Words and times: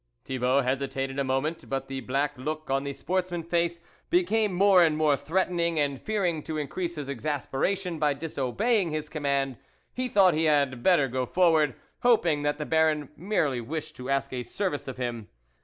Thibault 0.25 0.63
hesitated 0.63 1.19
a 1.19 1.23
moment, 1.23 1.69
but 1.69 1.87
the 1.87 1.99
black 2.01 2.35
look 2.35 2.71
on 2.71 2.85
the 2.85 2.93
sportsman's 2.93 3.45
face 3.45 3.79
be 4.09 4.23
came 4.23 4.51
more 4.51 4.83
and 4.83 4.97
more 4.97 5.15
threatening, 5.15 5.79
and 5.79 6.01
fearing 6.01 6.41
to 6.45 6.57
increase 6.57 6.95
his 6.95 7.07
exasperation 7.07 7.99
by 7.99 8.15
disobeying 8.15 8.89
his 8.89 9.09
command, 9.09 9.57
he 9.93 10.07
thought 10.07 10.33
he 10.33 10.45
had 10.45 10.81
better 10.81 11.07
go 11.07 11.27
forward, 11.27 11.75
hoping 11.99 12.41
that 12.41 12.57
the 12.57 12.65
Baron 12.65 13.09
merely 13.15 13.61
wished 13.61 13.95
to 13.97 14.09
ask 14.09 14.33
a 14.33 14.41
service 14.41 14.87
of 14.87 14.97
him. 14.97 15.27